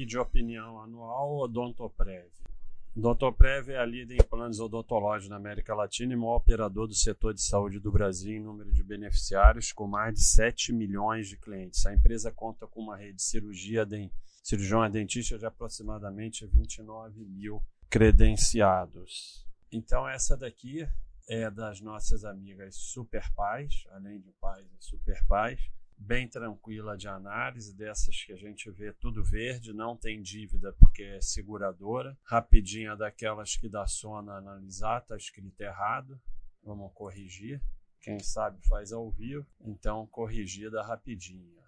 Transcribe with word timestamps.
Vídeo 0.00 0.22
opinião 0.22 0.80
anual 0.80 1.40
Odontoprev. 1.40 2.26
Odontoprev 2.96 3.68
é 3.68 3.76
a 3.76 3.84
líder 3.84 4.14
em 4.14 4.26
planos 4.26 4.58
odontológicos 4.58 5.28
na 5.28 5.36
América 5.36 5.74
Latina 5.74 6.14
e 6.14 6.16
maior 6.16 6.36
operador 6.36 6.88
do 6.88 6.94
setor 6.94 7.34
de 7.34 7.42
saúde 7.42 7.78
do 7.78 7.92
Brasil 7.92 8.34
em 8.34 8.40
número 8.40 8.72
de 8.72 8.82
beneficiários, 8.82 9.72
com 9.72 9.86
mais 9.86 10.14
de 10.14 10.24
7 10.24 10.72
milhões 10.72 11.28
de 11.28 11.36
clientes. 11.36 11.84
A 11.84 11.92
empresa 11.92 12.32
conta 12.32 12.66
com 12.66 12.80
uma 12.80 12.96
rede 12.96 13.16
de 13.16 13.22
cirurgia 13.22 13.84
de 13.84 14.10
cirurgião 14.42 14.90
dentista 14.90 15.38
de 15.38 15.44
aproximadamente 15.44 16.46
29 16.46 17.22
mil 17.26 17.62
credenciados. 17.90 19.46
Então, 19.70 20.08
essa 20.08 20.34
daqui 20.34 20.88
é 21.28 21.50
das 21.50 21.82
nossas 21.82 22.24
amigas 22.24 22.74
super 22.74 23.30
pais, 23.34 23.84
além 23.90 24.18
de 24.18 24.32
pais 24.40 24.66
e 24.72 24.82
super 24.82 25.22
pais 25.26 25.60
bem 26.00 26.26
tranquila 26.26 26.96
de 26.96 27.06
análise, 27.06 27.76
dessas 27.76 28.24
que 28.24 28.32
a 28.32 28.36
gente 28.36 28.70
vê 28.70 28.92
tudo 28.92 29.22
verde, 29.22 29.72
não 29.72 29.96
tem 29.96 30.20
dívida 30.20 30.72
porque 30.72 31.02
é 31.02 31.20
seguradora. 31.20 32.18
Rapidinha 32.24 32.96
daquelas 32.96 33.54
que 33.54 33.68
dá 33.68 33.86
sono 33.86 34.32
analisar, 34.32 35.02
está 35.02 35.16
escrito 35.16 35.60
errado, 35.60 36.18
vamos 36.62 36.90
corrigir. 36.94 37.62
Quem 38.00 38.18
sabe 38.18 38.58
faz 38.66 38.92
ao 38.92 39.10
vivo, 39.10 39.46
então 39.60 40.06
corrigida 40.06 40.82
rapidinha. 40.82 41.60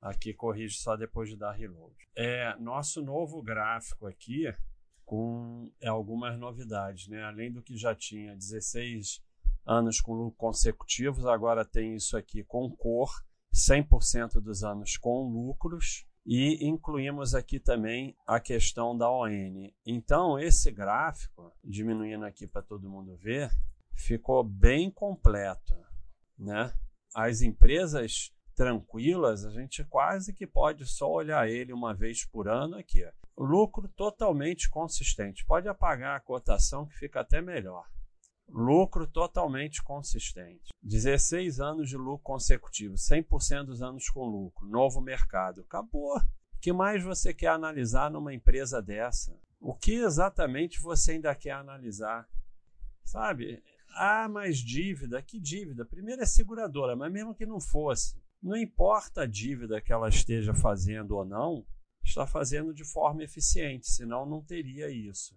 Aqui 0.00 0.34
corrige 0.34 0.76
só 0.76 0.94
depois 0.96 1.30
de 1.30 1.36
dar 1.36 1.52
reload. 1.52 1.96
É 2.14 2.54
nosso 2.56 3.02
novo 3.02 3.42
gráfico 3.42 4.06
aqui 4.06 4.54
com 5.04 5.72
algumas 5.82 6.38
novidades, 6.38 7.08
né? 7.08 7.24
Além 7.24 7.50
do 7.50 7.62
que 7.62 7.74
já 7.76 7.94
tinha 7.94 8.36
16 8.36 9.24
anos 9.64 10.00
consecutivos, 10.36 11.24
agora 11.26 11.64
tem 11.64 11.94
isso 11.94 12.16
aqui 12.16 12.44
com 12.44 12.70
cor 12.70 13.10
100% 13.54 14.40
dos 14.40 14.62
anos 14.62 14.96
com 14.96 15.28
lucros 15.28 16.06
e 16.26 16.66
incluímos 16.66 17.34
aqui 17.34 17.58
também 17.58 18.14
a 18.26 18.38
questão 18.38 18.96
da 18.96 19.10
ON. 19.10 19.70
Então, 19.86 20.38
esse 20.38 20.70
gráfico, 20.70 21.52
diminuindo 21.64 22.24
aqui 22.24 22.46
para 22.46 22.60
todo 22.60 22.90
mundo 22.90 23.16
ver, 23.16 23.50
ficou 23.94 24.44
bem 24.44 24.90
completo. 24.90 25.74
Né? 26.38 26.72
As 27.14 27.40
empresas 27.40 28.30
tranquilas, 28.54 29.44
a 29.44 29.50
gente 29.50 29.84
quase 29.84 30.34
que 30.34 30.46
pode 30.46 30.84
só 30.84 31.10
olhar 31.10 31.48
ele 31.48 31.72
uma 31.72 31.94
vez 31.94 32.26
por 32.26 32.48
ano 32.48 32.76
aqui. 32.76 33.08
Lucro 33.36 33.88
totalmente 33.88 34.68
consistente. 34.68 35.46
Pode 35.46 35.68
apagar 35.68 36.16
a 36.16 36.20
cotação 36.20 36.84
que 36.84 36.96
fica 36.96 37.20
até 37.20 37.40
melhor. 37.40 37.86
Lucro 38.48 39.06
totalmente 39.06 39.82
consistente. 39.82 40.72
16 40.82 41.60
anos 41.60 41.88
de 41.88 41.96
lucro 41.96 42.24
consecutivo, 42.24 42.94
100% 42.94 43.64
dos 43.64 43.82
anos 43.82 44.08
com 44.08 44.24
lucro, 44.24 44.66
novo 44.66 45.00
mercado. 45.00 45.60
Acabou. 45.60 46.16
O 46.16 46.60
que 46.60 46.72
mais 46.72 47.02
você 47.04 47.34
quer 47.34 47.48
analisar 47.48 48.10
numa 48.10 48.34
empresa 48.34 48.80
dessa? 48.80 49.38
O 49.60 49.74
que 49.74 49.92
exatamente 49.94 50.80
você 50.80 51.12
ainda 51.12 51.34
quer 51.34 51.52
analisar? 51.52 52.26
Sabe? 53.04 53.62
Ah, 53.94 54.28
mas 54.28 54.58
dívida, 54.58 55.22
que 55.22 55.38
dívida? 55.38 55.84
Primeiro 55.84 56.22
é 56.22 56.26
seguradora, 56.26 56.96
mas 56.96 57.12
mesmo 57.12 57.34
que 57.34 57.46
não 57.46 57.60
fosse, 57.60 58.20
não 58.42 58.56
importa 58.56 59.22
a 59.22 59.26
dívida 59.26 59.80
que 59.80 59.92
ela 59.92 60.08
esteja 60.08 60.54
fazendo 60.54 61.16
ou 61.16 61.24
não, 61.24 61.66
está 62.02 62.26
fazendo 62.26 62.72
de 62.72 62.84
forma 62.84 63.22
eficiente, 63.22 63.88
senão 63.88 64.24
não 64.24 64.42
teria 64.42 64.90
isso 64.90 65.34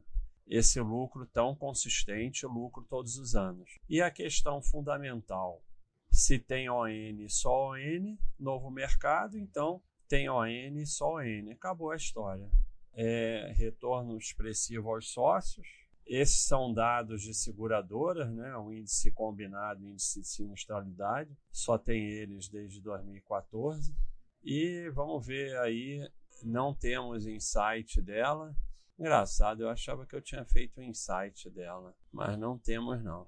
esse 0.52 0.82
lucro 0.82 1.26
tão 1.26 1.56
consistente, 1.56 2.46
lucro 2.46 2.84
todos 2.84 3.18
os 3.18 3.36
anos. 3.36 3.80
E 3.88 4.02
a 4.02 4.12
questão 4.12 4.62
fundamental, 4.62 5.64
se 6.12 6.38
tem 6.38 6.70
ON, 6.70 6.86
só 7.30 7.70
ON, 7.72 8.18
novo 8.38 8.70
mercado, 8.70 9.38
então 9.38 9.82
tem 10.10 10.30
ON, 10.30 10.86
só 10.86 11.16
ON. 11.16 11.52
Acabou 11.54 11.92
a 11.92 11.96
história. 11.96 12.52
É, 12.94 13.54
retorno 13.56 14.18
expressivo 14.18 14.94
aos 14.94 15.14
sócios. 15.14 15.66
Esses 16.06 16.42
são 16.42 16.74
dados 16.74 17.22
de 17.22 17.34
seguradoras, 17.34 18.30
né? 18.34 18.54
o 18.58 18.74
índice 18.74 19.10
combinado, 19.10 19.88
índice 19.88 20.20
de 20.20 20.28
sinistralidade, 20.28 21.34
só 21.50 21.78
tem 21.78 22.10
eles 22.10 22.50
desde 22.50 22.82
2014. 22.82 23.96
E 24.44 24.90
vamos 24.90 25.26
ver 25.26 25.58
aí, 25.60 26.06
não 26.44 26.74
temos 26.74 27.26
insight 27.26 28.02
dela, 28.02 28.54
Engraçado, 29.02 29.64
eu 29.64 29.70
achava 29.72 30.06
que 30.06 30.16
eu 30.16 30.22
tinha 30.22 30.46
feito 30.46 30.78
o 30.78 30.80
um 30.80 30.84
insight 30.84 31.50
dela, 31.50 31.96
mas 32.12 32.38
não 32.38 32.56
temos 32.56 33.04
não. 33.04 33.28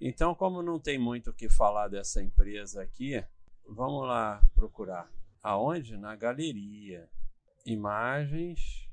Então, 0.00 0.34
como 0.34 0.62
não 0.62 0.80
tem 0.80 0.98
muito 0.98 1.28
o 1.28 1.34
que 1.34 1.50
falar 1.50 1.88
dessa 1.88 2.22
empresa 2.22 2.82
aqui, 2.82 3.22
vamos 3.68 4.08
lá 4.08 4.42
procurar. 4.54 5.12
Aonde? 5.42 5.98
Na 5.98 6.16
galeria. 6.16 7.10
Imagens. 7.66 8.88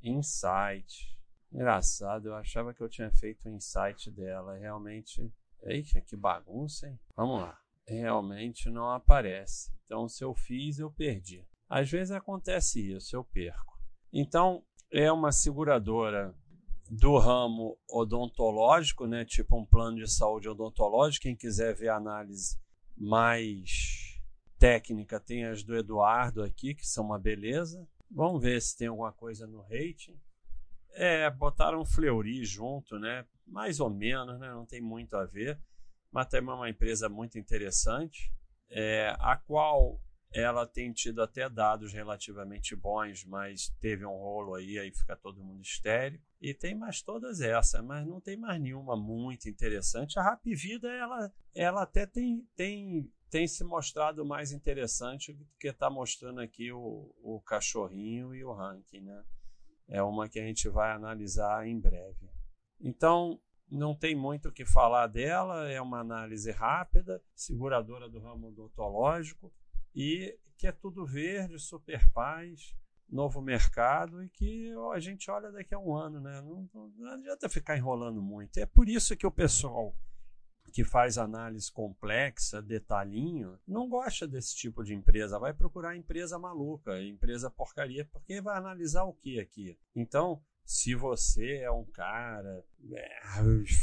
Insight. 0.00 1.18
Engraçado, 1.50 2.28
eu 2.28 2.36
achava 2.36 2.72
que 2.72 2.80
eu 2.80 2.88
tinha 2.88 3.10
feito 3.10 3.48
o 3.48 3.50
um 3.50 3.56
insight 3.56 4.08
dela. 4.08 4.56
Realmente. 4.56 5.34
Eita, 5.64 6.00
que 6.00 6.14
bagunça, 6.14 6.86
hein? 6.86 6.96
Vamos 7.16 7.40
lá. 7.40 7.58
Realmente 7.88 8.70
não 8.70 8.88
aparece. 8.88 9.72
Então, 9.84 10.08
se 10.08 10.22
eu 10.22 10.32
fiz, 10.32 10.78
eu 10.78 10.92
perdi. 10.92 11.44
Às 11.68 11.90
vezes 11.90 12.12
acontece 12.12 12.92
isso, 12.94 13.16
eu 13.16 13.24
perco. 13.24 13.77
Então, 14.12 14.62
é 14.90 15.10
uma 15.12 15.32
seguradora 15.32 16.34
do 16.90 17.18
ramo 17.18 17.76
odontológico, 17.90 19.06
né? 19.06 19.24
tipo 19.24 19.58
um 19.58 19.66
plano 19.66 19.98
de 19.98 20.10
saúde 20.10 20.48
odontológico. 20.48 21.24
Quem 21.24 21.36
quiser 21.36 21.74
ver 21.74 21.90
análise 21.90 22.58
mais 22.96 24.20
técnica, 24.58 25.20
tem 25.20 25.44
as 25.44 25.62
do 25.62 25.76
Eduardo 25.76 26.42
aqui, 26.42 26.74
que 26.74 26.86
são 26.86 27.04
uma 27.04 27.18
beleza. 27.18 27.86
Vamos 28.10 28.42
ver 28.42 28.60
se 28.60 28.76
tem 28.76 28.88
alguma 28.88 29.12
coisa 29.12 29.46
no 29.46 29.60
rating. 29.62 30.18
É, 30.92 31.30
botaram 31.30 31.84
Fleury 31.84 32.44
junto, 32.44 32.98
né? 32.98 33.24
Mais 33.46 33.78
ou 33.78 33.90
menos, 33.90 34.38
né? 34.40 34.48
Não 34.48 34.66
tem 34.66 34.80
muito 34.80 35.16
a 35.16 35.24
ver. 35.24 35.60
Mas 36.10 36.26
também 36.26 36.50
é 36.50 36.56
uma 36.56 36.70
empresa 36.70 37.08
muito 37.08 37.38
interessante, 37.38 38.32
é, 38.70 39.14
a 39.20 39.36
qual 39.36 40.00
ela 40.32 40.66
tem 40.66 40.92
tido 40.92 41.22
até 41.22 41.48
dados 41.48 41.92
relativamente 41.92 42.76
bons, 42.76 43.24
mas 43.24 43.70
teve 43.80 44.04
um 44.04 44.16
rolo 44.16 44.54
aí, 44.54 44.78
aí 44.78 44.92
fica 44.92 45.16
todo 45.16 45.42
mundo 45.42 45.62
histérico. 45.62 46.22
E 46.40 46.52
tem 46.52 46.74
mais 46.74 47.02
todas 47.02 47.40
essas, 47.40 47.82
mas 47.82 48.06
não 48.06 48.20
tem 48.20 48.36
mais 48.36 48.60
nenhuma 48.60 48.96
muito 48.96 49.48
interessante. 49.48 50.18
A 50.18 50.22
Rap 50.22 50.54
Vida, 50.54 50.88
ela, 50.88 51.32
ela 51.54 51.82
até 51.82 52.06
tem, 52.06 52.46
tem, 52.54 53.10
tem 53.30 53.48
se 53.48 53.64
mostrado 53.64 54.24
mais 54.24 54.52
interessante 54.52 55.32
do 55.32 55.46
que 55.58 55.68
está 55.68 55.88
mostrando 55.88 56.40
aqui 56.40 56.70
o, 56.70 57.14
o 57.22 57.40
cachorrinho 57.40 58.34
e 58.34 58.44
o 58.44 58.52
ranking, 58.52 59.00
né? 59.00 59.24
É 59.88 60.02
uma 60.02 60.28
que 60.28 60.38
a 60.38 60.44
gente 60.44 60.68
vai 60.68 60.92
analisar 60.92 61.66
em 61.66 61.80
breve. 61.80 62.28
Então, 62.78 63.40
não 63.70 63.94
tem 63.94 64.14
muito 64.14 64.48
o 64.50 64.52
que 64.52 64.64
falar 64.64 65.06
dela, 65.06 65.68
é 65.68 65.80
uma 65.80 66.00
análise 66.00 66.50
rápida, 66.50 67.22
seguradora 67.34 68.08
do 68.08 68.18
ramo 68.18 68.48
odontológico, 68.48 69.52
e 69.94 70.38
que 70.56 70.66
é 70.66 70.72
tudo 70.72 71.06
verde, 71.06 71.58
super 71.58 72.10
paz, 72.12 72.74
novo 73.08 73.40
mercado 73.40 74.22
e 74.22 74.28
que 74.28 74.72
a 74.92 74.98
gente 74.98 75.30
olha 75.30 75.50
daqui 75.50 75.74
a 75.74 75.78
um 75.78 75.94
ano, 75.94 76.20
né? 76.20 76.40
Não, 76.42 76.68
não 76.96 77.12
adianta 77.12 77.48
ficar 77.48 77.76
enrolando 77.76 78.20
muito. 78.20 78.58
É 78.58 78.66
por 78.66 78.88
isso 78.88 79.16
que 79.16 79.26
o 79.26 79.30
pessoal 79.30 79.94
que 80.72 80.84
faz 80.84 81.16
análise 81.16 81.72
complexa, 81.72 82.60
detalhinho, 82.60 83.58
não 83.66 83.88
gosta 83.88 84.28
desse 84.28 84.54
tipo 84.54 84.84
de 84.84 84.94
empresa, 84.94 85.38
vai 85.38 85.54
procurar 85.54 85.96
empresa 85.96 86.38
maluca, 86.38 87.00
empresa 87.02 87.50
porcaria, 87.50 88.04
porque 88.04 88.40
vai 88.40 88.56
analisar 88.56 89.04
o 89.04 89.14
que 89.14 89.40
aqui. 89.40 89.78
Então, 89.94 90.42
se 90.64 90.94
você 90.94 91.58
é 91.58 91.70
um 91.70 91.84
cara 91.86 92.64
é, 92.92 93.20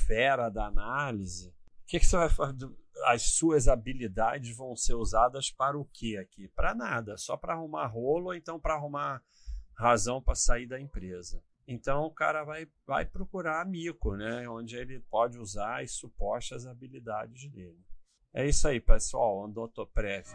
fera 0.06 0.50
da 0.50 0.68
análise, 0.68 1.50
o 1.50 1.88
que, 1.88 2.00
que 2.00 2.06
você 2.06 2.18
vai 2.18 2.30
fazer? 2.30 2.70
As 3.06 3.36
suas 3.36 3.68
habilidades 3.68 4.56
vão 4.56 4.76
ser 4.76 4.96
usadas 4.96 5.52
para 5.52 5.78
o 5.78 5.86
que 5.86 6.18
aqui? 6.18 6.48
Para 6.50 6.74
nada, 6.76 7.18
só 7.18 7.38
para 7.38 7.54
arrumar 7.54 7.88
rolo 7.88 8.28
ou 8.28 8.36
então 8.36 8.60
para 8.60 8.76
arrumar 8.76 9.22
razão 9.78 10.22
para 10.22 10.36
sair 10.36 10.68
da 10.68 10.80
empresa. 10.80 11.42
Então 11.68 12.04
o 12.04 12.12
cara 12.12 12.44
vai, 12.44 12.68
vai 12.86 13.06
procurar 13.06 13.66
mico, 13.66 14.16
né? 14.16 14.48
Onde 14.48 14.76
ele 14.76 15.00
pode 15.10 15.38
usar 15.40 15.82
as 15.82 15.92
supostas 15.94 16.68
habilidades 16.68 17.50
dele. 17.52 17.84
É 18.34 18.48
isso 18.48 18.68
aí, 18.68 18.80
pessoal. 18.80 19.46
Andotoprev. 19.46 20.28